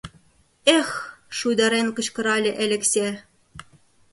[0.77, 0.89] —Эх!..—
[1.37, 3.07] шуйдарен кычкырале Элексе.